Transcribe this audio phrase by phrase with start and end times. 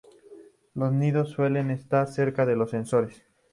[0.73, 3.21] Los nidos suelen estar cerca de los senderos.